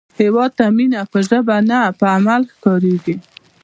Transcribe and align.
هیواد 0.19 0.51
ته 0.57 0.65
مینه 0.77 1.01
په 1.11 1.19
ژبه 1.27 1.57
نه، 1.69 1.79
په 1.99 2.05
عمل 2.17 2.41
ښکارېږي 2.53 3.15